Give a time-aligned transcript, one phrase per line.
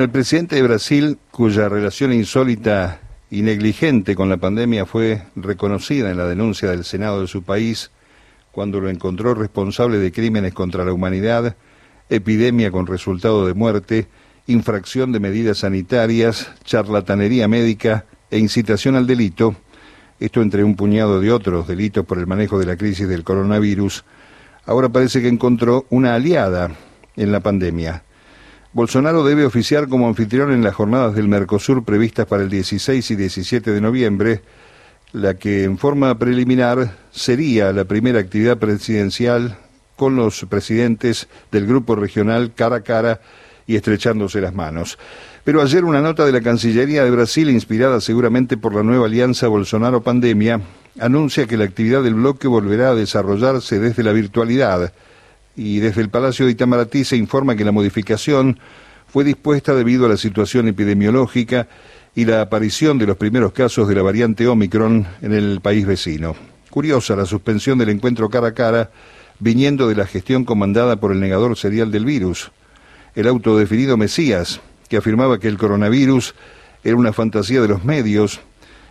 [0.00, 3.00] El presidente de Brasil, cuya relación insólita
[3.32, 7.90] y negligente con la pandemia fue reconocida en la denuncia del Senado de su país
[8.52, 11.56] cuando lo encontró responsable de crímenes contra la humanidad,
[12.10, 14.06] epidemia con resultado de muerte,
[14.46, 19.56] infracción de medidas sanitarias, charlatanería médica e incitación al delito,
[20.20, 24.04] esto entre un puñado de otros delitos por el manejo de la crisis del coronavirus,
[24.64, 26.70] ahora parece que encontró una aliada
[27.16, 28.04] en la pandemia
[28.72, 33.16] Bolsonaro debe oficiar como anfitrión en las jornadas del Mercosur previstas para el 16 y
[33.16, 34.42] 17 de noviembre,
[35.12, 39.56] la que en forma preliminar sería la primera actividad presidencial
[39.96, 43.20] con los presidentes del grupo regional cara a cara
[43.66, 44.98] y estrechándose las manos.
[45.44, 49.48] Pero ayer una nota de la Cancillería de Brasil, inspirada seguramente por la nueva alianza
[49.48, 50.60] Bolsonaro-Pandemia,
[51.00, 54.92] anuncia que la actividad del bloque volverá a desarrollarse desde la virtualidad
[55.58, 58.60] y desde el Palacio de Itamaraty se informa que la modificación
[59.08, 61.66] fue dispuesta debido a la situación epidemiológica
[62.14, 66.36] y la aparición de los primeros casos de la variante Omicron en el país vecino.
[66.70, 68.90] Curiosa la suspensión del encuentro cara a cara
[69.40, 72.52] viniendo de la gestión comandada por el negador serial del virus,
[73.16, 76.36] el autodefinido Mesías, que afirmaba que el coronavirus
[76.84, 78.40] era una fantasía de los medios,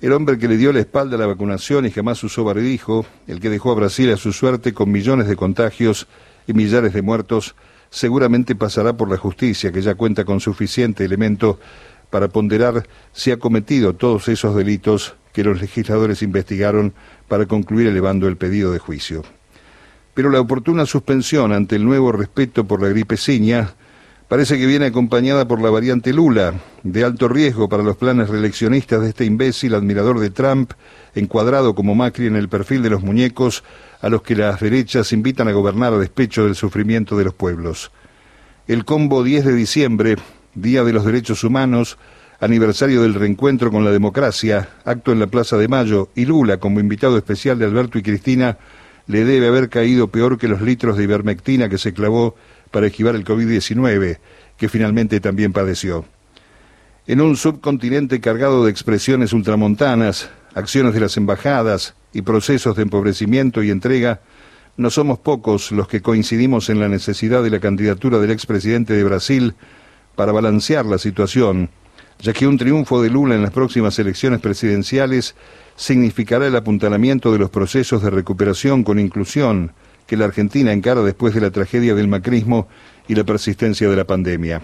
[0.00, 3.38] el hombre que le dio la espalda a la vacunación y jamás usó barbijo, el
[3.38, 6.08] que dejó a Brasil a su suerte con millones de contagios
[6.48, 7.54] y millares de muertos,
[7.90, 11.60] seguramente pasará por la justicia, que ya cuenta con suficiente elemento
[12.10, 16.94] para ponderar si ha cometido todos esos delitos que los legisladores investigaron
[17.28, 19.22] para concluir elevando el pedido de juicio.
[20.14, 23.74] Pero la oportuna suspensión ante el nuevo respeto por la gripe ciña
[24.26, 26.54] parece que viene acompañada por la variante Lula,
[26.92, 30.72] de alto riesgo para los planes reeleccionistas de este imbécil admirador de Trump,
[31.14, 33.62] encuadrado como Macri en el perfil de los muñecos
[34.00, 37.90] a los que las derechas invitan a gobernar a despecho del sufrimiento de los pueblos.
[38.66, 40.16] El combo 10 de diciembre,
[40.54, 41.98] Día de los Derechos Humanos,
[42.40, 46.80] aniversario del reencuentro con la democracia, acto en la Plaza de Mayo y Lula como
[46.80, 48.56] invitado especial de Alberto y Cristina,
[49.06, 52.34] le debe haber caído peor que los litros de ivermectina que se clavó
[52.70, 54.18] para esquivar el COVID-19,
[54.56, 56.06] que finalmente también padeció.
[57.08, 63.62] En un subcontinente cargado de expresiones ultramontanas, acciones de las embajadas y procesos de empobrecimiento
[63.62, 64.20] y entrega,
[64.76, 69.04] no somos pocos los que coincidimos en la necesidad de la candidatura del expresidente de
[69.04, 69.54] Brasil
[70.16, 71.70] para balancear la situación,
[72.20, 75.34] ya que un triunfo de Lula en las próximas elecciones presidenciales
[75.76, 79.72] significará el apuntalamiento de los procesos de recuperación con inclusión
[80.06, 82.68] que la Argentina encara después de la tragedia del macrismo
[83.08, 84.60] y la persistencia de la pandemia.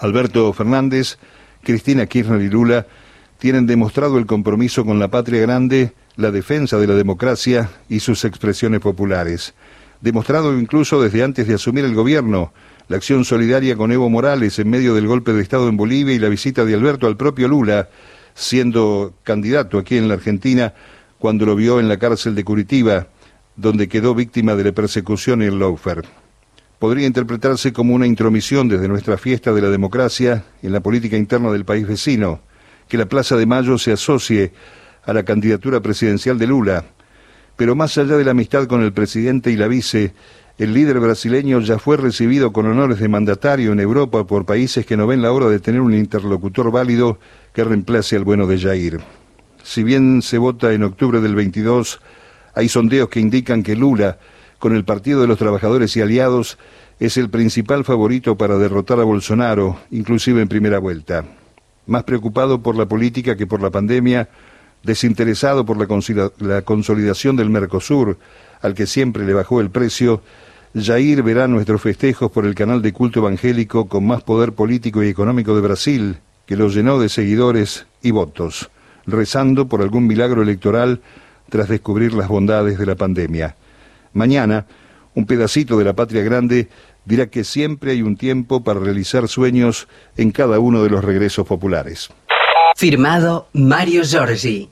[0.00, 1.18] Alberto Fernández,
[1.62, 2.86] Cristina Kirchner y Lula
[3.38, 8.24] tienen demostrado el compromiso con la patria grande, la defensa de la democracia y sus
[8.24, 9.54] expresiones populares.
[10.00, 12.52] Demostrado incluso desde antes de asumir el gobierno,
[12.88, 16.18] la acción solidaria con Evo Morales en medio del golpe de Estado en Bolivia y
[16.18, 17.88] la visita de Alberto al propio Lula,
[18.34, 20.72] siendo candidato aquí en la Argentina
[21.18, 23.08] cuando lo vio en la cárcel de Curitiba,
[23.56, 26.19] donde quedó víctima de la persecución en Lawfare.
[26.80, 31.52] Podría interpretarse como una intromisión desde nuestra fiesta de la democracia en la política interna
[31.52, 32.40] del país vecino,
[32.88, 34.54] que la Plaza de Mayo se asocie
[35.04, 36.86] a la candidatura presidencial de Lula.
[37.56, 40.14] Pero más allá de la amistad con el presidente y la vice,
[40.56, 44.96] el líder brasileño ya fue recibido con honores de mandatario en Europa por países que
[44.96, 47.18] no ven la hora de tener un interlocutor válido
[47.52, 49.00] que reemplace al bueno de Jair.
[49.62, 52.00] Si bien se vota en octubre del 22,
[52.54, 54.18] hay sondeos que indican que Lula,
[54.60, 56.58] con el Partido de los Trabajadores y Aliados,
[57.00, 61.24] es el principal favorito para derrotar a Bolsonaro, inclusive en primera vuelta.
[61.86, 64.28] Más preocupado por la política que por la pandemia,
[64.84, 68.18] desinteresado por la consolidación del Mercosur,
[68.60, 70.22] al que siempre le bajó el precio,
[70.74, 75.08] Jair verá nuestros festejos por el canal de culto evangélico con más poder político y
[75.08, 78.70] económico de Brasil, que lo llenó de seguidores y votos,
[79.06, 81.00] rezando por algún milagro electoral
[81.48, 83.56] tras descubrir las bondades de la pandemia.
[84.12, 84.66] Mañana,
[85.14, 86.68] un pedacito de la patria grande
[87.04, 91.46] dirá que siempre hay un tiempo para realizar sueños en cada uno de los regresos
[91.46, 92.10] populares.
[92.76, 94.02] Firmado Mario.